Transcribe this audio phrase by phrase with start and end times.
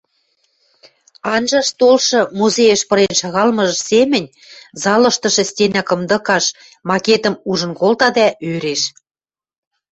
[1.33, 4.31] Анжаш толшы музейӹш пырен шагалмыжы семӹнь
[4.81, 6.45] залыштышы стенӓ кымдыкаш
[6.89, 8.81] макетӹм ужын колта дӓ ӧреш: